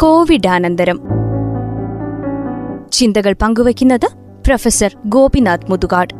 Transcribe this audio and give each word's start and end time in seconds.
കോവിഡാനന്തരം. 0.00 1.00
ചിന്തകൾ 2.92 3.34
പങ്കുവയ്ക്കുന്നത് 3.42 4.08
പ്രൊഫസർ 4.46 4.96
ഗോപിനാഥ് 5.06 5.70
മുതുകാട്. 5.70 6.14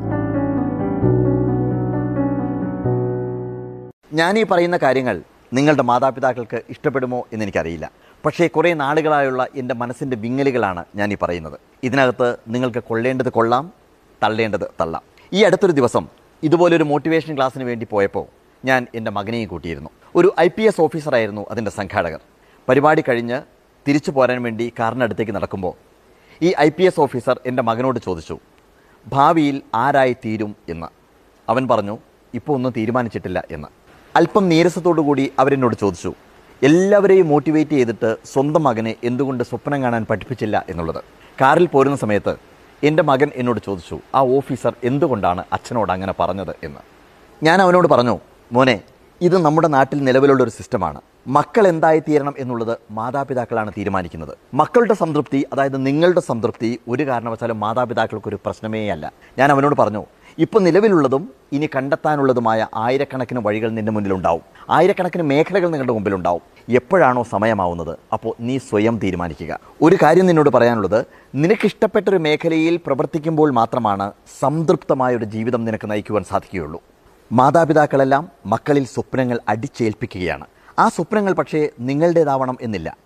ഞാൻ 4.13 4.39
ഈ 4.39 4.45
പറയുന്ന 4.45 4.77
കാര്യങ്ങൾ 4.77 5.23
നിങ്ങളുടെ 5.53 5.83
മാതാപിതാക്കൾക്ക് 5.83 6.63
ഇഷ്ടപ്പെടുമോ 6.69 7.27
എന്ന് 7.33 7.45
എനിക്കറിയില്ല. 7.45 7.91
പക്ഷേ 8.27 8.47
കുറേ 8.47 8.75
നാളുകളായുള്ള 8.75 9.47
എന്റെ 9.55 9.75
മനസ്സിന്റെ 9.75 10.17
വിങ്ങലുകളാണ് 10.17 10.85
ഞാൻ 10.97 11.13
ഈ 11.13 11.17
പറയുന്നത്. 11.23 11.61
ഇതിനകത്ത് 11.83 12.37
നിങ്ങൾക്ക് 12.49 12.83
കൊള്ളേണ്ടത് 12.83 13.29
കൊള്ളാം 13.29 13.73
തള്ളേണ്ടത് 14.23 14.69
തള്ളാം. 14.81 15.03
ഈ 15.33 15.43
അടുത്തൊരു 15.43 15.73
ദിവസം 15.73 16.09
ഇതുപോലൊരു 16.43 16.85
മോട്ടിവേഷൻ 16.85 17.37
ക്ലാസ്സിന് 17.37 17.65
വേണ്ടി 17.65 17.87
പോയപ്പോൾ 17.91 18.27
ഞാൻ 18.65 18.87
എന്റെ 18.95 19.11
മകനെയും 19.11 19.49
കൂട്ടിയിരുന്നു. 19.49 19.91
ഒരു 20.17 20.35
ഐ 20.41 20.49
പി 20.49 20.63
എസ് 20.63 20.81
ഓഫീസറായിരുന്നു 20.81 21.47
അതിന്റെ 21.51 21.71
സംഘാടകർ. 21.71 22.21
പരിപാടി 22.69 23.05
കഴിഞ്ഞ് 23.09 23.58
തിരിച്ചു 23.89 24.11
പോരാൻ 24.11 24.43
വേണ്ടി 24.43 24.73
കാറിനടുത്തേക്ക് 24.79 25.33
നടക്കുമ്പോൾ 25.33 25.75
ഈ 26.43 26.55
ഐ 26.61 26.69
പി 26.69 26.83
എസ് 26.83 27.01
ഓഫീസർ 27.01 27.41
എന്റെ 27.47 27.63
മകനോട് 27.63 27.99
ചോദിച്ചു 28.05 28.39
ഭാവിയിൽ 29.07 29.63
ആരായി 29.75 30.17
തീരും 30.25 30.57
എന്ന്? 30.69 30.87
അവൻ 31.49 31.69
പറഞ്ഞു 31.69 31.99
ഇപ്പോൾ 32.35 32.53
ഒന്നും 32.53 32.73
തീരുമാനിച്ചിട്ടില്ല 32.77 33.45
എന്ന്. 33.51 33.69
അല്പം 34.17 34.49
നീരസത്തോടു 34.49 35.01
കൂടി 35.01 35.33
അവരെന്നോട് 35.39 35.77
ചോദിച്ചു 35.77 36.15
എല്ലാവരെയും 36.63 37.29
മോട്ടിവേറ്റ് 37.29 37.71
ചെയ്തിട്ട് 37.71 38.17
സ്വന്തം 38.33 38.63
മകനെ 38.63 38.95
എന്തുകൊണ്ട് 39.05 39.45
സ്വപ്നം 39.45 39.83
കാണാൻ 39.83 40.07
പഠിപ്പിച്ചില്ല 40.11 40.67
എന്നുള്ളത്? 40.69 41.05
കാറിൽ 41.41 41.67
പോരുന്ന 41.67 41.97
സമയത്ത് 41.97 42.37
എന്റെ 42.83 43.03
മകൻ 43.03 43.31
എന്നോട് 43.35 43.61
ചോദിച്ചു 43.67 44.01
ആ 44.15 44.21
ഓഫീസർ 44.21 44.75
എന്തുകൊണ്ടാണ് 44.85 45.45
അച്ഛനോട് 45.53 45.93
അങ്ങനെ 45.93 46.15
പറഞ്ഞത്? 46.21 46.57
എന്ന്. 46.63 46.81
ഞാൻ 47.43 47.63
അവനോട് 47.63 47.89
പറഞ്ഞു 47.89 48.19
മോനെ 48.53 48.81
ഇത് 49.21 49.39
നമ്മുടെ 49.39 49.69
നാട്ടിൽ 49.69 49.99
നിലവിലുള്ള 50.05 50.43
ഒരു 50.43 50.51
സിസ്റ്റമാണ് 50.51 51.01
മക്കൾ 51.27 51.69
എന്തായി 51.69 51.99
തീരണം 51.99 52.35
എന്നുള്ളത് 52.39 52.79
മാതാപിതാക്കളാണ് 52.91 53.73
തീരുമാനിക്കുന്നത്. 53.79 54.39
മക്കളുടെ 54.55 54.95
സംതൃപ്തി 54.95 55.47
അതായത് 55.53 55.87
നിങ്ങളുടെ 55.87 56.21
സംതൃപ്തി 56.21 56.79
ഒരു 56.89 57.07
കാരണവശാലും 57.07 57.61
മാതാപിതാക്കൾക്ക് 57.61 58.29
ഒരു 58.29 58.37
പ്രശ്നമേ 58.37 58.89
അല്ല. 58.89 59.13
ഞാൻ 59.39 59.53
അവനോട് 59.53 59.75
പറഞ്ഞു 59.77 60.07
ഇപ്പോൾ 60.39 60.61
നിലവിലുള്ളതും 60.61 61.31
ഇനി 61.53 61.69
കണ്ടെത്താനുള്ളതുമായ 61.77 62.67
ആയിരക്കണക്കിന് 62.75 63.41
വഴികൾ 63.41 63.71
നിന്റെ 63.71 63.93
മുന്നിലുണ്ടാവും. 63.93 64.43
ആയിരക്കണക്കിന് 64.71 65.23
മേഖലകൾ 65.23 65.69
നിങ്ങളുടെ 65.69 65.93
മുമ്പിലുണ്ടാവും. 65.93 66.43
എപ്പോഴാണോ 66.69 67.23
സമയമാവുന്നത് 67.23 67.99
അപ്പോൾ 68.13 68.35
നീ 68.41 68.59
സ്വയം 68.59 68.99
തീരുമാനിക്കുക. 68.99 69.61
ഒരു 69.83 69.97
കാര്യം 70.03 70.27
നിന്നോട് 70.27 70.51
പറയാനുള്ളത് 70.51 71.07
നിനക്കിഷ്ടപ്പെട്ട 71.35 72.09
ഒരു 72.09 72.17
മേഖലയിൽ 72.17 72.81
പ്രവർത്തിക്കുമ്പോൾ 72.87 73.51
മാത്രമാണ് 73.51 74.13
സംതൃപ്തമായ 74.41 75.17
ഒരു 75.17 75.25
ജീവിതം 75.25 75.65
നിനക്ക് 75.65 75.91
നയിക്കുവാൻ 75.91 76.25
സാധിക്കുകയുള്ളൂ. 76.25 76.83
മാതാപിതാക്കളെല്ലാം 77.33 78.29
മക്കളിൽ 78.47 78.85
സ്വപ്നങ്ങൾ 78.85 79.41
അടിച്ചേൽപ്പിക്കുകയാണ്. 79.49 80.47
ആ 80.79 80.89
സ്വപ്നങ്ങൾ 80.89 81.33
പക്ഷേ 81.33 81.69
നിങ്ങളുടേതാവണം 81.81 82.57
എന്നില്ല. 82.61 82.97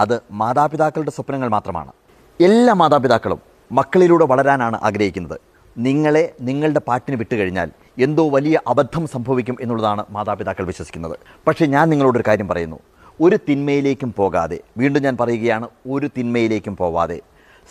അത് 0.00 0.20
മാതാപിതാക്കളുടെ 0.30 1.10
സ്വപ്നങ്ങൾ 1.10 1.48
മാത്രമാണ്. 1.48 1.92
എല്ലാ 2.40 2.72
മാതാപിതാക്കളും 2.74 3.40
മക്കളിലൂടെ 3.72 4.24
വളരാനാണ് 4.24 4.78
ആഗ്രഹിക്കുന്നത്. 4.82 5.40
നിങ്ങളെ 5.76 6.34
നിങ്ങളുടെ 6.40 6.80
പാട്ടിന് 6.80 7.16
വിട്ടുകഴിഞ്ഞാൽ 7.16 7.70
എന്തോ 7.98 8.28
വലിയ 8.30 8.60
അബദ്ധം 8.66 9.06
സംഭവിക്കും 9.06 9.56
എന്നുള്ളതാണ് 9.60 10.04
മാതാപിതാക്കൾ 10.10 10.64
വിശ്വസിക്കുന്നത്. 10.64 11.18
പക്ഷേ 11.46 11.66
ഞാൻ 11.66 11.88
നിങ്ങളോടൊരു 11.88 12.24
കാര്യം 12.26 12.48
പറയുന്നു. 12.48 12.78
ഒരു 13.20 13.38
തിന്മയിലേക്കും 13.48 14.14
പോകാതെ 14.16 14.60
വീണ്ടും 14.76 15.02
ഞാൻ 15.02 15.16
പറയുകയാണ് 15.20 15.68
ഒരു 15.86 16.10
തിന്മയിലേക്കും 16.18 16.76
പോവാതെ 16.76 17.20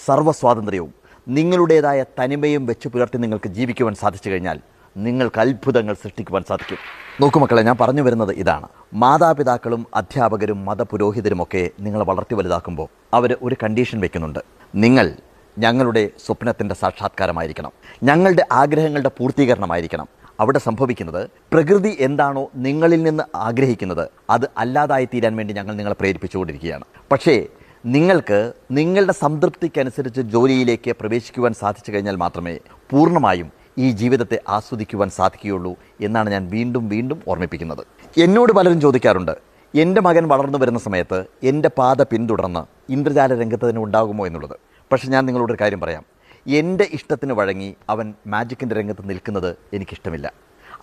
സർവസ്വാതന്ത്ര്യവും 0.08 0.94
നിങ്ങളുടേതായ 1.28 2.06
തനിമയും 2.20 2.66
വെച്ച് 2.66 2.88
പുലർത്തി 2.88 3.18
നിങ്ങൾക്ക് 3.18 3.50
ജീവിക്കുവാൻ 3.50 3.94
സാധിച്ചു 3.96 4.30
കഴിഞ്ഞാൽ 4.30 4.60
നിങ്ങൾക്ക് 4.98 5.40
അത്ഭുതങ്ങൾ 5.40 5.94
സൃഷ്ടിക്കുവാൻ 5.94 6.44
സാധിക്കും. 6.50 6.78
നോക്കൂ 7.22 7.40
മക്കളെ 7.40 7.62
ഞാൻ 7.62 7.78
പറഞ്ഞു 7.82 8.02
വരുന്നത് 8.02 8.32
ഇതാണ്. 8.32 8.68
മാതാപിതാക്കളും 8.94 9.88
അധ്യാപകരും 9.96 10.66
മതപുരോഹിതരുമൊക്കെ 10.66 11.70
നിങ്ങളെ 11.80 12.06
വളർത്തി 12.06 12.36
വലുതാക്കുമ്പോൾ 12.36 12.88
അവർ 13.14 13.38
ഒരു 13.42 13.56
കണ്ടീഷൻ 13.64 14.00
വെക്കുന്നുണ്ട്. 14.00 14.40
നിങ്ങൾ 14.76 15.16
ഞങ്ങളുടെ 15.58 16.10
സ്വപ്നത്തിന്റെ 16.26 16.76
സാക്ഷാത്കാരമായിരിക്കണം. 16.76 17.72
ഞങ്ങളുടെ 18.04 18.46
ആഗ്രഹങ്ങളുടെ 18.52 19.12
പൂർത്തീകരണമായിരിക്കണം. 19.18 20.08
അവിടെ 20.40 20.60
സംഭവിക്കുന്നത് 20.60 21.30
പ്രകൃതി 21.54 21.98
എന്താണോ 22.00 22.50
നിങ്ങളിൽ 22.56 23.04
നിന്ന് 23.04 23.24
ആഗ്രഹിക്കുന്നത് 23.36 24.10
അത് 24.30 24.50
അല്ലാതായി 24.58 25.06
തീരാൻ 25.06 25.36
വേണ്ടി 25.36 25.54
ഞങ്ങൾ 25.54 25.76
നിങ്ങളെ 25.76 25.96
പ്രേരിപ്പിച്ചുകൊണ്ടിരിക്കുകയാണ്. 26.00 26.84
പക്ഷേ 27.12 27.48
നിങ്ങൾക്ക് 27.86 28.54
നിങ്ങളുടെ 28.72 29.14
സംതൃപ്തിക്കനുസരിച്ച് 29.14 30.22
ജോലിയിലേക്ക് 30.22 30.92
പ്രവേശിക്കുവാൻ 31.00 31.54
സാധിച്ചു 31.54 31.92
കഴിഞ്ഞാൽ 31.92 32.16
മാത്രമേ 32.16 32.60
പൂർണമായും 32.90 33.61
ഈ 33.78 33.92
ജീവിതത്തെ 33.92 34.40
ആസ്വദിക്കുവാൻ 34.50 35.10
സാധിക്കുകയുള്ളൂ 35.10 35.76
എന്നാണ് 36.02 36.30
ഞാൻ 36.30 36.50
വീണ്ടും 36.50 36.90
വീണ്ടും 36.90 37.22
ഓർമ്മിപ്പിക്കുന്നത്. 37.28 37.86
എന്നോട് 38.20 38.54
പലരും 38.54 38.82
ചോദിക്കാറുണ്ട് 38.82 39.32
എന്റെ 39.76 40.02
മകൻ 40.02 40.28
വളർന്നു 40.28 40.58
വരുന്ന 40.58 40.80
സമയത്ത് 40.80 41.26
എന്റെ 41.44 41.70
പാത 41.78 42.02
പിന്തുടർന്ന് 42.02 42.92
ഇന്ദ്രജാല 42.92 43.40
രംഗത്ത് 43.40 43.70
തന്നെ 43.70 43.82
ഉണ്ടാകുമോ 43.82 44.28
എന്നുള്ളത്? 44.28 44.56
പക്ഷേ 44.92 45.08
ഞാൻ 45.08 45.26
നിങ്ങളോടൊരു 45.26 45.58
കാര്യം 45.62 45.80
പറയാം 45.80 46.06
എന്റെ 46.48 46.88
ഇഷ്ടത്തിന് 46.94 47.34
വഴങ്ങി 47.34 47.76
അവൻ 47.90 48.14
മാജിക്കിന്റെ 48.28 48.76
രംഗത്ത് 48.76 49.10
നിൽക്കുന്നത് 49.10 49.56
എനിക്കിഷ്ടമില്ല. 49.74 50.34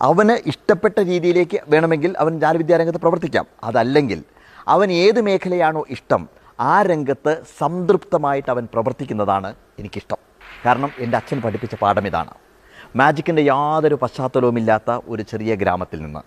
അവന് 0.01 0.49
ഇഷ്ടപ്പെട്ട 0.49 0.99
രീതിയിലേക്ക് 0.99 1.59
വേണമെങ്കിൽ 1.67 2.15
അവൻ 2.17 2.39
ജാലവിദ്യാരംഗത്ത് 2.39 2.99
പ്രവർത്തിക്കാം. 2.99 3.45
അതല്ലെങ്കിൽ 3.63 4.23
അവൻ 4.67 4.91
ഏത് 4.91 5.21
മേഖലയാണോ 5.21 5.85
ഇഷ്ടം 5.89 6.29
ആ 6.59 6.81
രംഗത്ത് 6.81 7.43
സംതൃപ്തമായിട്ട് 7.59 8.51
അവൻ 8.51 8.67
പ്രവർത്തിക്കുന്നതാണ് 8.73 9.55
എനിക്കിഷ്ടം. 9.79 10.17
കാരണം 10.65 10.91
എന്റെ 10.99 11.17
അച്ഛൻ 11.17 11.41
പഠിപ്പിച്ച 11.41 11.75
പാഠം 11.75 12.07
ഇതാണ്. 12.07 12.33
മാജിക്കിന്റെ 12.95 13.41
യാതൊരു 13.41 13.95
പശ്ചാത്തലവുമില്ലാത്ത 13.95 14.99
ഒരു 15.07 15.21
ചെറിയ 15.21 15.55
ഗ്രാമത്തിൽ 15.55 16.01
നിന്ന്. 16.01 16.19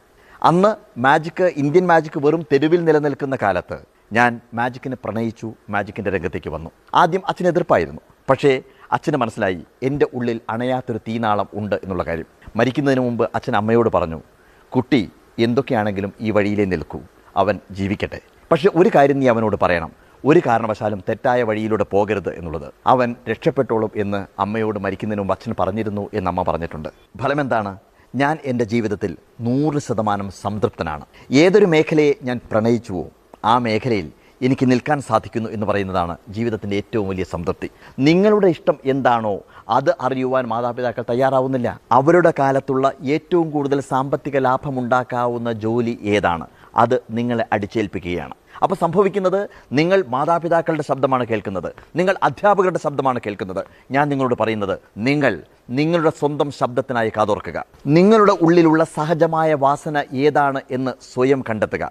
അന്ന് 0.43 1.01
മാജിക്ക് 1.01 1.53
ഇന്ത്യൻ 1.57 1.87
മാജിക്ക് 1.87 2.21
വെറും 2.27 2.47
തെരുവിൽ 2.53 2.85
നിലനിൽക്കുന്ന 2.85 3.39
കാലത്ത് 3.43 3.79
ഞാൻ 4.13 4.41
മാജിക്കിനെ 4.55 4.97
പ്രണയിച്ചു 5.05 5.53
മാജിക്കിന്റെ 5.71 6.11
രംഗത്തേക്ക് 6.11 6.51
വന്നു. 6.51 6.71
ആദ്യം 6.95 7.23
അച്ഛന് 7.29 7.47
എതിർപ്പായിരുന്നു 7.47 8.01
പക്ഷേ 8.31 8.63
അച്ഛന് 8.93 9.17
മനസ്സിലായി 9.17 9.63
എന്റെ 9.83 10.07
ഉള്ളിൽ 10.15 10.41
അണയാത്തൊരു 10.51 10.99
തീനാളം 10.99 11.49
ഉണ്ട് 11.55 11.77
എന്നുള്ള 11.77 12.03
കാര്യം. 12.03 12.27
മരിക്കുന്നതിന് 12.57 13.01
മുമ്പ് 13.01 13.31
അച്ഛൻ 13.35 13.57
അമ്മയോട് 13.57 13.89
പറഞ്ഞു 13.89 14.23
കുട്ടി 14.69 15.11
എന്തൊക്കെയാണെങ്കിലും 15.39 16.13
ഈ 16.21 16.31
വഴിയിലേ 16.31 16.65
നിൽക്കൂ. 16.65 17.01
അവൻ 17.37 17.61
ജീവിക്കട്ടെ. 17.71 18.21
പക്ഷേ 18.53 18.71
ഒരു 18.75 18.91
കാര്യം 18.95 19.21
നീ 19.21 19.29
അവനോട് 19.29 19.57
പറയണം. 19.63 20.02
ഒരു 20.25 20.41
കാരണവശാലും 20.47 21.05
തെറ്റായ 21.09 21.43
വഴിയിലൂടെ 21.43 21.85
പോകരുത് 21.85 22.35
എന്നുള്ളത്. 22.35 22.73
അവൻ 22.87 23.17
രക്ഷപ്പെട്ടോളും 23.31 23.91
എന്ന് 23.97 24.27
അമ്മയോട് 24.39 24.79
മരിക്കുന്നതിന് 24.79 25.21
മുമ്പ് 25.21 25.35
അച്ഛൻ 25.35 25.55
പറഞ്ഞിരുന്നു 25.61 26.09
എന്ന് 26.15 26.31
അമ്മ 26.31 26.43
പറഞ്ഞിട്ടുണ്ട്. 26.43 26.89
ഫലമെന്താണ്? 27.23 27.79
ഞാൻ 28.15 28.39
എന്റെ 28.45 28.65
ജീവിതത്തിൽ 28.65 29.17
നൂറ് 29.41 29.79
ശതമാനം 29.79 30.31
സംതൃപ്തനാണ്. 30.31 31.05
ഏതൊരു 31.33 31.65
മേഖലയെ 31.65 32.13
ഞാൻ 32.23 32.41
പ്രണയിച്ചുവോ 32.51 33.09
ആ 33.45 33.59
മേഖലയിൽ 33.59 34.13
എനിക്ക് 34.43 34.71
നിൽക്കാൻ 34.71 35.01
സാധിക്കുന്നു 35.01 35.51
എന്ന് 35.51 35.67
പറയുന്നതാണ് 35.67 36.17
ജീവിതത്തിന്റെ 36.29 36.77
ഏറ്റവും 36.77 37.09
വലിയ 37.09 37.25
സംതൃപ്തി. 37.25 37.71
നിങ്ങളുടെ 37.99 38.47
ഇഷ്ടം 38.47 38.77
എന്താണോ 38.85 39.41
അത് 39.69 39.97
അറിയുവാൻ 40.01 40.45
മാതാപിതാക്കൾ 40.45 41.05
തയ്യാറാവുന്നില്ല. 41.11 41.81
അവരുടെ 41.93 42.33
കാലത്തുള്ള 42.39 42.93
ഏറ്റവും 43.03 43.51
കൂടുതൽ 43.51 43.81
സാമ്പത്തിക 43.81 44.39
ലാഭമുണ്ടാക്കാവുന്ന 44.39 45.53
ജോലി 45.53 45.99
ഏതാണ്? 46.03 46.47
അത് 46.77 47.01
നിങ്ങളെ 47.11 47.47
അടിച്ചേൽപ്പിക്കുകയാണ്. 47.53 48.35
അപ്പോൾ 48.63 48.75
സംഭവിക്കുന്നത് 48.75 49.49
നിങ്ങൾ 49.73 50.05
മാതാപിതാക്കളുടെ 50.09 50.83
ശബ്ദമാണ് 50.83 51.27
കേൾക്കുന്നത്. 51.27 51.73
നിങ്ങൾ 51.97 52.17
അധ്യാപകരുടെ 52.23 52.79
ശബ്ദമാണ് 52.79 53.21
കേൾക്കുന്നത്. 53.27 53.65
ഞാൻ 53.91 54.09
നിങ്ങളോട് 54.09 54.35
പറയുന്നത് 54.41 54.79
നിങ്ങൾ 54.97 55.43
നിങ്ങളുടെ 55.71 56.11
സ്വന്തം 56.11 56.51
ശബ്ദത്തിനായി 56.51 57.13
കാതോർക്കുക. 57.17 57.65
നിങ്ങളുടെ 57.87 58.33
ഉള്ളിലുള്ള 58.33 58.85
സഹജമായ 58.85 59.55
വാസന 59.55 60.05
ഏതാണ് 60.15 60.61
എന്ന് 60.71 60.91
സ്വയം 61.15 61.45
കണ്ടെത്തുക. 61.51 61.91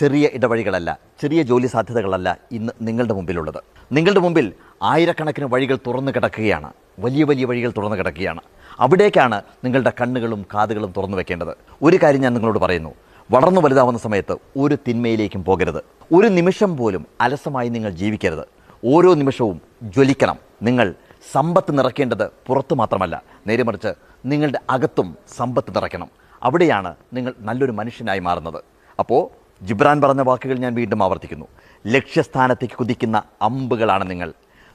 ചെറിയ 0.00 0.28
ഇടവഴികളല്ല 0.32 0.98
ചെറിയ 1.22 1.42
ജോലി 1.42 1.66
സാധ്യതകളല്ല 1.66 2.38
ഇന്ന് 2.52 2.72
നിങ്ങളുടെ 2.82 3.14
മുമ്പിലുള്ളത്. 3.14 3.60
നിങ്ങളുടെ 3.92 4.20
മുമ്പിൽ 4.20 4.52
ആയിരക്കണക്കിന് 4.82 5.44
വഴികൾ 5.44 5.78
തുറന്നു 5.86 6.12
കിടക്കുകയാണ്. 6.12 6.72
വലിയ 6.98 7.24
വലിയ 7.24 7.44
വഴികൾ 7.44 7.72
തുറന്നു 7.76 7.96
കിടക്കുകയാണ്. 7.96 8.40
അവിടേക്കാണ് 8.80 9.42
നിങ്ങളുടെ 9.64 9.92
കണ്ണുകളും 10.00 10.46
കാതുകളും 10.54 10.92
തുറന്നു 10.96 11.16
വെക്കേണ്ടത്. 11.16 11.54
ഒരു 11.82 11.98
കാര്യം 12.02 12.20
ഞാൻ 12.20 12.32
നിങ്ങളോട് 12.32 12.58
പറയുന്നു. 12.58 12.94
വളർന്നു 13.30 13.60
വലുതാവുന്ന 13.60 13.98
സമയത്ത് 13.98 14.36
ഒരു 14.58 14.78
തിന്മയിലേക്കും 14.88 15.44
പോകരുത്. 15.44 15.84
ഒരു 16.14 16.28
നിമിഷം 16.28 16.76
പോലും 16.76 17.06
അലസമായി 17.20 17.68
നിങ്ങൾ 17.68 17.90
ജീവിക്കരുത്. 17.90 18.44
ഓരോ 18.86 19.14
നിമിഷവും 19.14 19.60
ജ്വലിക്കണം. 19.82 20.36
നിങ്ങൾ 20.62 20.94
സമ്പത്ത് 21.32 21.78
നിറയ്ക്കേണ്ടത് 21.78 22.30
പുറത്തു 22.46 22.74
മാത്രമല്ല. 22.74 23.22
നേരെ 23.46 23.62
മറിച്ച് 23.62 23.94
നിങ്ങളുടെ 24.26 24.60
അകത്തും 24.70 25.16
സമ്പത്ത് 25.36 25.76
നിറയ്ക്കണം. 25.76 26.08
അവിടെയാണ് 26.42 26.94
നിങ്ങൾ 27.12 27.34
നല്ലൊരു 27.40 27.72
മനുഷ്യനായി 27.72 28.18
മാറുന്നത്. 28.18 28.62
അപ്പോൾ 28.98 29.28
ജിബ്രാൻ 29.64 30.00
പറഞ്ഞ 30.00 30.20
വാക്കുകൾ 30.20 30.58
ഞാൻ 30.58 30.74
വീണ്ടും 30.74 31.02
ആവർത്തിക്കുന്നു. 31.02 31.46
ലക്ഷ്യസ്ഥാനത്തേക്ക് 31.86 32.74
കുതിക്കുന്ന 32.74 33.22
അമ്പുകളാണ് 33.42 34.10
നിങ്ങൾ. 34.10 34.32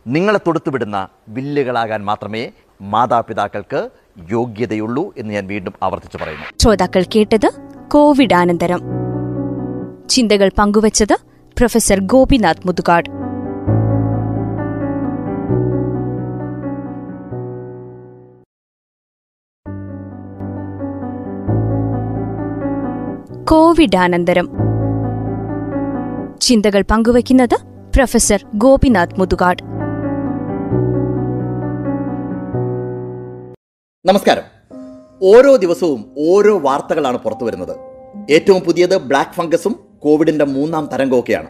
നിങ്ങളെ 0.07 0.39
തൊടുത്തുവിടുന്ന 0.47 1.07
വില്ലുകളാകാൻ 1.29 2.05
മാത്രമേ 2.05 2.51
മാതാപിതാക്കൾക്ക് 2.81 3.89
യോഗ്യതയുള്ളൂ 4.31 5.13
എന്ന് 5.17 5.33
ഞാൻ 5.33 5.47
വീണ്ടും 5.47 5.73
ആവർത്തിച്ചു 5.83 6.17
പറയുന്നു. 6.17 6.45
ശ്രോതാക്കൾ 6.61 7.03
കേട്ടത് 7.15 7.73
കോവിഡാനന്തരം. 7.93 8.81
ചിന്തകൾ 10.09 10.51
പങ്കുവച്ചത് 10.57 11.17
പ്രൊഫസർ 11.57 11.99
ഗോപിനാഥ് 11.99 12.67
മുതുകാട്. 12.67 13.09
കോവിഡാനന്തരം. 23.45 24.49
ചിന്തകൾ 26.41 26.83
പങ്കുവയ്ക്കുന്നത് 26.91 27.57
പ്രൊഫസർ 27.95 28.45
ഗോപിനാഥ് 28.55 29.19
മുതുകാട്. 29.19 29.63
നമസ്കാരം. 34.05 34.52
ഓരോ 35.21 35.56
ദിവസവും 35.56 36.12
ഓരോ 36.18 36.60
വാർത്തകളാണ് 36.60 37.18
പുറത്തു 37.18 37.45
വരുന്നത്. 37.45 37.77
ഏറ്റവും 38.31 38.62
പുതിയത് 38.62 38.98
ബ്ലാക്ക് 38.98 39.36
ഫംഗസും 39.36 39.80
കോവിഡിന്റെ 40.00 40.45
മൂന്നാം 40.45 40.89
തരംഗമൊക്കെയാണ് 40.94 41.50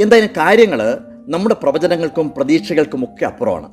എന്തായാലും 0.00 0.30
കാര്യങ്ങൾ 0.36 0.98
നമ്മുടെ 1.28 1.56
പ്രവചനങ്ങൾക്കും 1.62 2.32
പ്രതീക്ഷകൾക്കും 2.36 3.04
ഒക്കെ 3.04 3.24
അപ്പുറമാണ്. 3.24 3.68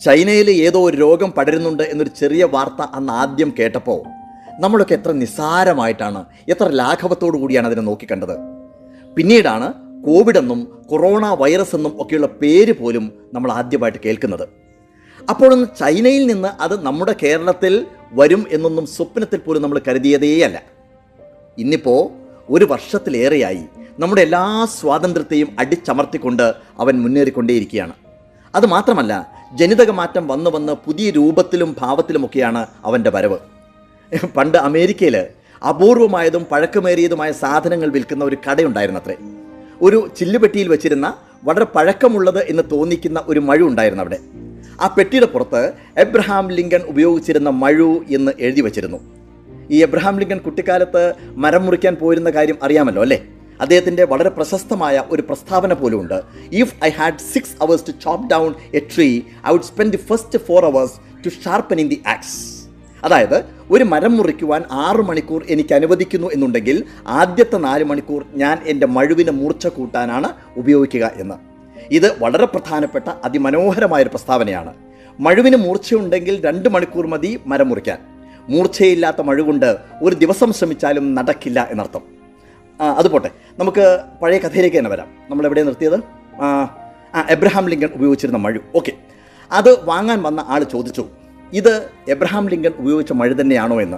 ചൈനയിൽ 0.00 0.50
ഏതോ 0.50 0.84
ഒരു 0.84 0.96
രോഗം 0.96 1.30
പടരുന്നുണ്ട് 1.30 1.82
എന്നൊരു 1.82 2.10
ചെറിയ 2.20 2.44
വാർത്ത 2.44 2.82
അന്ന് 2.94 3.12
ആദ്യം 3.12 3.54
കേട്ടപ്പോൾ 3.58 4.02
നമ്മളൊക്കെ 4.60 4.94
എത്ര 4.94 5.12
നിസ്സാരമായിട്ടാണ് 5.12 6.24
എത്ര 6.48 6.68
ലാഘവത്തോടു 6.68 7.36
കൂടിയാണ് 7.36 7.66
അതിനെ 7.66 7.82
നോക്കിക്കണ്ടത്. 7.82 8.36
പിന്നീടാണ് 9.16 9.72
കോവിഡ് 10.04 10.38
എന്നും 10.38 10.82
കൊറോണ 10.90 11.26
വൈറസ് 11.26 11.76
എന്നും 11.76 12.02
ഒക്കെയുള്ള 12.02 12.26
പേര് 12.26 12.72
പോലും 12.72 13.12
നമ്മൾ 13.34 13.52
ആദ്യമായിട്ട് 13.52 13.98
കേൾക്കുന്നത്. 14.04 14.48
അപ്പോഴൊന്ന് 15.30 15.66
ചൈനയിൽ 15.80 16.26
നിന്ന് 16.26 16.48
അത് 16.60 16.84
നമ്മുടെ 16.84 17.14
കേരളത്തിൽ 17.22 17.86
വരും 18.12 18.46
എന്നൊന്നും 18.50 18.86
സ്വപ്നത്തിൽ 18.86 19.38
പോലും 19.38 19.62
നമ്മൾ 19.62 19.80
കരുതിയതേയല്ല. 19.88 20.62
ഇന്നിപ്പോൾ 21.58 22.08
ഒരു 22.50 22.64
വർഷത്തിലേറെയായി 22.64 23.60
നമ്മുടെ 23.98 24.22
എല്ലാ 24.22 24.66
സ്വാതന്ത്ര്യത്തെയും 24.80 25.56
അടിച്ചമർത്തിക്കൊണ്ട് 25.58 26.52
അവൻ 26.78 27.02
മുന്നേറിക്കൊണ്ടേയിരിക്കുകയാണ്. 27.02 27.92
അത് 28.54 28.66
മാത്രമല്ല 28.66 29.32
ജനിതക 29.54 29.90
മാറ്റം 29.90 30.28
വന്നു 30.28 30.50
വന്ന് 30.50 30.72
പുതിയ 30.72 31.10
രൂപത്തിലും 31.10 31.76
ഭാവത്തിലുമൊക്കെയാണ് 31.78 32.66
അവന്റെ 32.84 33.10
വരവ്. 33.10 33.38
പണ്ട് 34.36 34.58
അമേരിക്കയിൽ 34.58 35.26
അപൂർവമായതും 35.68 36.44
പഴക്കമേറിയതുമായ 36.44 37.32
സാധനങ്ങൾ 37.32 37.88
വിൽക്കുന്ന 37.88 38.24
ഒരു 38.24 38.36
കടയുണ്ടായിരുന്നത്രേ. 38.50 39.16
ഒരു 39.82 40.10
ചില്ലുപെട്ടിയിൽ 40.18 40.68
വെച്ചിരുന്ന 40.68 41.16
വളരെ 41.44 41.64
പഴക്കമുള്ളത് 41.64 42.44
എന്ന് 42.44 42.62
തോന്നിക്കുന്ന 42.72 43.24
ഒരു 43.26 43.40
മഴ 43.40 43.58
ഉണ്ടായിരുന്നു 43.60 44.02
അവിടെ. 44.02 44.18
ആ 44.80 44.86
പെട്ടിയുടെ 44.86 45.26
പുറത്ത് 45.26 45.72
എബ്രഹാം 45.96 46.50
ലിങ്കൺ 46.50 46.80
ഉപയോഗിച്ചിരുന്ന 46.80 47.50
മഴു 47.50 48.04
എന്ന് 48.10 48.32
എഴുതി 48.38 48.60
വച്ചിരുന്നു. 48.60 48.98
ഈ 49.70 49.82
എബ്രഹാം 49.82 50.18
ലിങ്കൺ 50.18 50.38
കുട്ടിക്കാലത്ത് 50.38 51.14
മരം 51.34 51.66
മുറിക്കാൻ 51.66 51.94
പോയിരുന്ന 51.94 52.30
കാര്യം 52.30 52.58
അറിയാമല്ലോ 52.62 53.02
അല്ലേ? 53.02 53.24
അദ്ദേഹത്തിന്റെ 53.60 54.04
വളരെ 54.04 54.28
പ്രശസ്തമായ 54.28 55.04
ഒരു 55.10 55.22
പ്രസ്താവന 55.22 55.72
പോലും 55.72 56.00
ഉണ്ട്. 56.00 56.22
If 56.52 56.74
I 56.84 56.88
had 56.88 57.18
six 57.18 57.62
hours 57.62 57.86
to 57.86 57.90
chop 57.90 58.30
down 58.30 58.54
a 58.74 58.78
tree 58.78 59.20
I 59.46 59.50
would 59.50 59.62
spend 59.62 59.92
the 59.92 59.96
first 59.96 60.38
four 60.38 60.64
hours 60.64 61.24
to 61.24 61.28
sharpen 61.28 61.80
in 61.80 61.88
the 61.88 62.02
axe 62.06 62.58
അതായത് 63.04 63.44
ഒരു 63.70 63.84
മരം 63.84 64.16
മുറിക്കുവാൻ 64.16 64.62
ആറു 64.70 65.02
മണിക്കൂർ 65.02 65.44
എനിക്ക് 65.48 65.74
അനുവദിക്കുന്നു 65.74 66.28
എന്നുണ്ടെങ്കിൽ 66.28 66.84
ആദ്യത്തെ 67.06 67.56
നാല് 67.56 67.84
മണിക്കൂർ 67.84 68.24
ഞാൻ 68.34 68.58
എന്റെ 68.64 68.86
മഴുവിനെ 68.86 69.32
മൂർച്ച 69.32 69.66
കൂട്ടാനാണ് 69.66 70.28
ഉപയോഗിക്കുക 70.56 71.10
എന്ന്. 71.16 71.47
ഇത് 71.90 72.22
വളരെ 72.22 72.46
പ്രധാനപ്പെട്ട 72.46 73.08
അതിമനോഹരമായൊരു 73.24 74.08
പ്രസ്താവനയാണ്. 74.08 74.74
മഴുവിന് 75.20 75.56
മൂർച്ചയുണ്ടെങ്കിൽ 75.56 76.46
രണ്ട് 76.46 76.68
മണിക്കൂർ 76.68 77.06
മതി 77.06 77.40
മരം 77.46 77.68
മുറിക്കാൻ. 77.68 77.98
മൂർച്ചയില്ലാത്ത 78.48 79.20
മഴുകൊണ്ട് 79.20 79.76
ഒരു 80.02 80.14
ദിവസം 80.14 80.52
ശ്രമിച്ചാലും 80.52 81.14
നടക്കില്ല 81.14 81.68
എന്നർത്ഥം. 81.70 82.00
അതുപോട്ടെ. 82.96 83.26
അത് 83.26 83.60
നമുക്ക് 83.60 84.00
പഴയ 84.22 84.38
കഥയിലേക്ക് 84.38 84.76
തന്നെ 84.76 84.90
വരാം. 84.90 85.08
നമ്മൾ 85.30 85.46
എവിടെ 85.46 85.62
നിർത്തിയത്? 85.62 86.00
എബ്രഹാം 87.30 87.68
ലിങ്കൺ 87.68 87.88
ഉപയോഗിച്ചിരുന്ന 87.94 88.38
മഴു. 88.38 88.60
ഓക്കെ. 88.76 88.92
അത് 89.52 89.84
വാങ്ങാൻ 89.84 90.22
വന്ന 90.22 90.44
ആൾ 90.48 90.62
ചോദിച്ചു 90.64 91.04
ഇത് 91.52 91.90
എബ്രഹാം 92.08 92.48
ലിങ്കൺ 92.48 92.72
ഉപയോഗിച്ച 92.78 93.12
മഴ 93.12 93.32
തന്നെയാണോ 93.32 93.82
എന്ന്? 93.82 93.96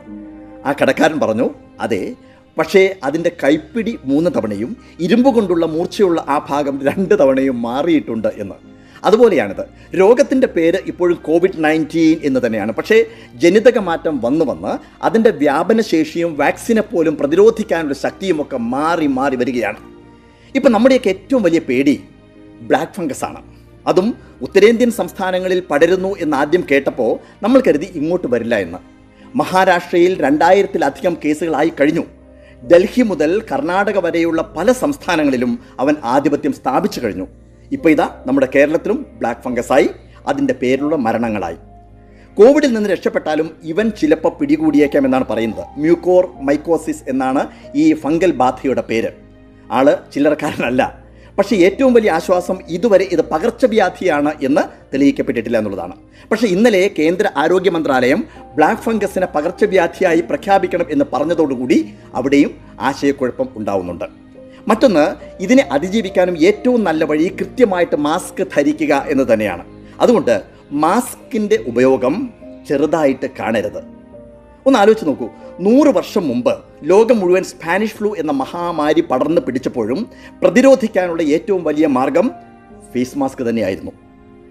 ആ 0.68 0.74
കടക്കാരൻ 0.82 1.20
പറഞ്ഞു 1.20 1.50
അതെ 1.80 2.14
പക്ഷേ 2.58 2.96
അതിന്റെ 3.04 3.36
കൈപ്പിടി 3.44 3.98
മൂന്ന് 4.04 4.30
തവണയും 4.36 4.76
ഇരുമ്പ് 5.00 5.34
കൊണ്ടുള്ള 5.34 5.66
മൂർച്ചയുള്ള 5.66 6.24
ആ 6.28 6.46
ഭാഗം 6.50 6.80
രണ്ട് 6.86 7.18
തവണയും 7.18 7.62
മാറിയിട്ടുണ്ട് 7.62 8.28
എന്ന്. 8.28 8.54
അതുപോലെയാണിത്. 9.04 9.64
രോഗത്തിന്റെ 9.98 10.46
പേര് 10.46 10.78
ഇപ്പോഴും 10.86 11.18
കോവിഡ് 11.22 11.64
നയന്റീൻ 11.64 12.16
എന്ന് 12.24 12.40
തന്നെയാണ്. 12.46 12.72
പക്ഷേ 12.72 13.04
ജനിതക 13.34 13.78
മാറ്റം 13.78 14.20
വന്നു 14.20 14.44
വന്ന് 14.44 14.78
അതിന്റെ 15.04 15.30
വ്യാപനശേഷിയും 15.30 16.36
വാക്സിനെ 16.36 16.82
പോലും 16.82 17.16
പ്രതിരോധിക്കാനുള്ള 17.16 17.94
ശക്തിയുമൊക്കെ 17.94 18.56
മാറി 18.56 19.06
മാറി 19.06 19.36
വരികയാണ്. 19.36 19.76
ഇപ്പം 20.54 20.72
നമ്മുടെയൊക്കെ 20.72 21.08
ഏറ്റവും 21.08 21.42
വലിയ 21.42 21.58
പേടി 21.58 22.04
ബ്ലാക്ക് 22.60 22.92
ഫംഗസ് 22.92 23.24
ആണ്. 23.24 23.42
അതും 23.86 24.14
ഉത്തരേന്ത്യൻ 24.42 24.90
സംസ്ഥാനങ്ങളിൽ 24.90 25.62
പടരുന്നു 25.70 26.16
എന്ന് 26.18 26.36
ആദ്യം 26.36 26.64
കേട്ടപ്പോൾ 26.70 27.18
നമ്മൾ 27.42 27.62
കരുതി 27.66 27.88
ഇങ്ങോട്ട് 27.94 28.26
വരില്ല 28.26 28.58
എന്ന്. 28.58 28.78
മഹാരാഷ്ട്രയിൽ 29.34 30.22
രണ്ടായിരത്തിലധികം 30.22 31.16
കേസുകളായി 31.24 31.72
കഴിഞ്ഞു. 31.80 32.02
ഡൽഹി 32.66 33.02
മുതൽ 33.02 33.42
കർണാടക 33.52 33.98
വരെയുള്ള 33.98 34.54
പല 34.56 34.72
സംസ്ഥാനങ്ങളിലും 34.72 35.58
അവൻ 35.80 35.94
ആധിപത്യം 36.04 36.52
സ്ഥാപിച്ചു 36.52 37.00
കഴിഞ്ഞു. 37.00 37.26
ഇപ്പോൾ 37.72 37.88
ഇതാ 37.88 38.22
നമ്മുടെ 38.26 38.48
കേരളത്തിലും 38.54 39.06
ബ്ലാക്ക് 39.18 39.40
ഫംഗസായി 39.40 39.90
അതിന്റെ 40.26 40.54
പേരിലുള്ള 40.54 40.96
മരണങ്ങളായി. 40.96 41.56
കോവിഡിൽ 42.34 42.72
നിന്ന് 42.72 42.90
രക്ഷപ്പെട്ടാലും 42.90 43.50
ഇവൻ 43.62 43.90
ചിലപ്പോൾ 43.90 44.38
പിടികൂടിയേക്കാം 44.38 45.04
എന്നാണ് 45.04 45.26
പറയുന്നത്. 45.26 45.64
മ്യൂക്കോർ 45.78 46.28
മൈക്കോസിസ് 46.40 47.02
എന്നാണ് 47.08 47.48
ഈ 47.74 47.94
ഫംഗൽ 47.94 48.30
ബാധയുടെ 48.30 48.80
പേര്. 48.80 49.08
ആൾ 49.70 49.96
ചില്ലറക്കാരനല്ല. 50.14 50.99
പക്ഷേ 51.38 51.56
ഏറ്റവും 51.56 51.94
വലിയ 51.94 52.10
ആശ്വാസം 52.10 52.58
ഇതുവരെ 52.68 53.08
ഇത് 53.12 53.20
പകർച്ചവ്യാധിയാണ് 53.20 54.32
എന്ന് 54.42 54.60
തെളിയിക്കപ്പെട്ടിട്ടില്ല 54.94 55.58
എന്നുള്ളതാണ്. 55.58 55.92
പക്ഷേ 56.30 56.46
ഇന്നലെ 56.46 56.90
കേന്ദ്ര 56.98 57.30
ആരോഗ്യ 57.36 57.70
മന്ത്രാലയം 57.70 58.24
ബ്ലാക്ക് 58.56 58.82
ഫംഗസിനെ 58.82 59.26
പകർച്ചവ്യാധിയായി 59.26 60.20
പ്രഖ്യാപിക്കണം 60.20 60.86
എന്ന് 60.90 61.04
പറഞ്ഞതോടുകൂടി 61.12 61.94
അവിടെയും 62.14 62.54
ആശയക്കുഴപ്പം 62.80 63.48
ഉണ്ടാവുന്നുണ്ട്. 63.56 64.04
മറ്റൊന്ന് 64.68 65.14
ഇതിനെ 65.40 65.68
അതിജീവിക്കാനും 65.72 66.38
ഏറ്റവും 66.38 66.84
നല്ല 66.84 67.04
വഴി 67.04 67.36
കൃത്യമായിട്ട് 67.40 67.96
മാസ്ക് 67.96 68.46
ധരിക്കുക 68.56 69.04
എന്ന് 69.08 69.32
തന്നെയാണ്. 69.32 69.64
അതുകൊണ്ട് 70.00 70.42
മാസ്കിന്റെ 70.72 71.64
ഉപയോഗം 71.66 72.30
ചെറുതായിട്ട് 72.68 73.26
കാണരുത്. 73.40 73.99
ഒന്ന് 74.66 74.78
ആലോചിച്ച് 74.78 75.06
നോക്കൂ. 75.06 75.28
നൂറ് 75.60 75.88
വർഷം 75.88 76.28
മുമ്പ് 76.28 76.58
ലോകം 76.82 77.18
മുഴുവൻ 77.18 77.44
സ്പാനിഷ് 77.44 77.94
ഫ്ലൂ 77.94 78.14
എന്ന 78.18 78.32
മഹാമാരി 78.32 79.00
പടർന്നു 79.00 79.40
പിടിച്ചപ്പോഴും 79.40 80.06
പ്രതിരോധിക്കാനുള്ള 80.42 81.22
ഏറ്റവും 81.22 81.64
വലിയ 81.64 81.86
മാർഗം 81.86 82.30
ഫേസ് 82.94 83.18
മാസ്ക് 83.18 83.42
തന്നെയായിരുന്നു. 83.48 83.92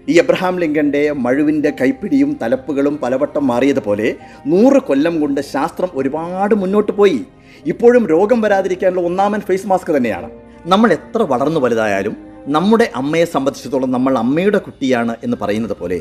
ഈ 0.08 0.18
എബ്രഹാം 0.18 0.58
ലിങ്കന്റെ 0.58 1.12
മഴുവിന്റെ 1.12 1.72
കൈപ്പിടിയും 1.80 2.38
തലപ്പുകളും 2.42 2.98
പലവട്ടം 3.02 3.46
മാറിയതുപോലെ 3.46 4.14
നൂറ് 4.46 4.82
കൊല്ലം 4.82 5.20
കൊണ്ട് 5.20 5.40
ശാസ്ത്രം 5.40 5.88
ഒരുപാട് 5.94 6.54
മുന്നോട്ട് 6.54 6.92
പോയി. 6.92 7.20
ഇപ്പോഴും 7.66 8.06
രോഗം 8.06 8.40
വരാതിരിക്കാനുള്ള 8.40 9.00
ഒന്നാമൻ 9.00 9.40
ഫേസ് 9.40 9.66
മാസ്ക് 9.66 9.96
തന്നെയാണ്. 9.96 10.30
നമ്മൾ 10.66 10.92
എത്ര 10.92 11.22
വളർന്നു 11.22 11.60
വലുതായാലും 11.60 12.16
നമ്മുടെ 12.46 12.90
അമ്മയെ 12.96 13.24
സംബന്ധിച്ചിടത്തോളം 13.24 13.92
നമ്മൾ 13.92 14.18
അമ്മയുടെ 14.18 14.58
കുട്ടിയാണ് 14.58 15.16
എന്ന് 15.24 15.36
പറയുന്നത് 15.42 15.76
പോലെ 15.80 16.00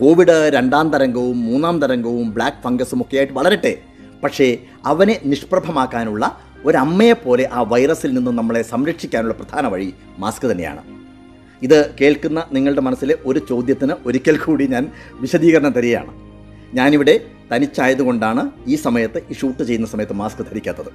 കോവിഡ് 0.00 0.50
രണ്ടാം 0.54 0.90
തരംഗവും 0.90 1.38
മൂന്നാം 1.46 1.82
തരംഗവും 1.82 2.34
ബ്ലാക്ക് 2.34 2.62
ഫംഗസും 2.64 3.00
ഒക്കെ 3.00 3.16
ആയിട്ട് 3.16 3.32
വളരട്ടെ. 3.32 3.78
പക്ഷേ 4.24 4.56
അവനെ 4.86 5.20
നിഷ്പ്രഭമാക്കാനുള്ള 5.24 6.38
ഒരമ്മയെപ്പോലെ 6.64 7.48
ആ 7.52 7.62
വൈറസിൽ 7.62 8.14
നിന്നും 8.14 8.36
നമ്മളെ 8.36 8.62
സംരക്ഷിക്കാനുള്ള 8.62 9.34
പ്രധാന 9.34 9.66
വഴി 9.66 9.92
മാസ്ക് 10.18 10.46
തന്നെയാണ്. 10.46 10.82
ഇത് 11.62 11.94
കേൾക്കുന്ന 12.00 12.44
നിങ്ങളുടെ 12.52 12.80
മനസ്സിലെ 12.80 13.18
ഒരു 13.24 13.38
ചോദ്യത്തിന് 13.48 13.92
ഒരിക്കൽ 14.06 14.36
കൂടി 14.36 14.66
ഞാൻ 14.66 14.90
വിശദീകരണം 15.12 15.72
തരികയാണ്. 15.72 16.12
ഞാനിവിടെ 16.74 17.20
തനിച്ചായതുകൊണ്ടാണ് 17.52 18.50
ഈ 18.66 18.76
സമയത്ത് 18.76 19.22
ഈ 19.30 19.34
ഷൂട്ട് 19.34 19.62
ചെയ്യുന്ന 19.62 19.88
സമയത്ത് 19.88 20.12
മാസ്ക് 20.12 20.42
ധരിക്കാത്തത്. 20.42 20.90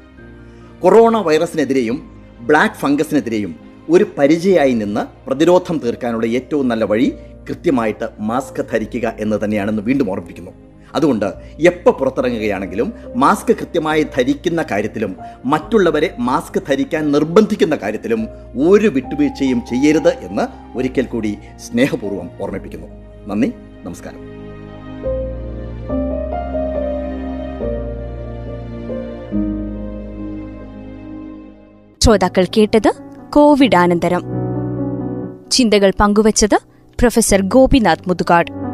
കൊറോണ 0.82 1.18
വൈറസിനെതിരെയും 1.18 1.98
ബ്ലാക്ക് 2.40 2.76
ഫംഗസിനെതിരെയും 2.76 3.56
ഒരു 3.90 4.06
പരിചയമായി 4.18 4.74
നിന്ന് 4.74 5.26
പ്രതിരോധം 5.28 5.78
തീർക്കാനുള്ള 5.78 6.26
ഏറ്റവും 6.26 6.68
നല്ല 6.68 6.84
വഴി 6.84 7.14
കൃത്യമായിട്ട് 7.50 8.10
മാസ്ക് 8.20 8.66
ധരിക്കുക 8.72 9.14
എന്ന് 9.20 9.38
തന്നെയാണെന്ന് 9.44 9.82
വീണ്ടും 9.82 10.12
ഓർമ്മിപ്പിക്കുന്നു. 10.12 10.52
അതുകൊണ്ട് 10.96 11.26
എപ്പോൾ 11.60 11.92
പുറത്തിറങ്ങുകയാണെങ്കിലും 11.92 12.94
മാസ്ക് 13.16 13.56
കൃത്യമായി 13.56 14.04
ധരിക്കുന്ന 14.04 14.66
കാര്യത്തിലും 14.72 15.16
മറ്റുള്ളവരെ 15.46 16.16
മാസ്ക് 16.20 16.62
ധരിക്കാൻ 16.68 17.12
നിർബന്ധിക്കുന്ന 17.12 17.76
കാര്യത്തിലും 17.76 18.28
ഒരു 18.68 18.88
വിട്ടുവീഴ്ചയും 18.88 19.62
ചെയ്യരുത് 19.70 20.10
എന്ന് 20.10 20.78
ഒരിക്കൽ 20.78 21.06
കൂടി 21.06 21.38
സ്നേഹപൂർവം 21.58 22.30
ഓർമ്മിപ്പിക്കുന്നു. 22.42 22.88
നന്ദി 23.28 23.54
നമസ്കാരം. 23.84 24.46
ശ്രോതാക്കൾ 32.04 32.46
കേട്ടത് 32.58 32.92
കോവിഡ് 33.34 33.76
അനന്തരം 33.76 34.24
ചിന്തകൾ 35.52 35.92
പങ്കുവച്ചത് 36.00 36.75
പ്രൊഫസർ 37.00 37.42
ഗോപിനാഥ് 37.48 38.08
മുതുകാട് 38.08 38.65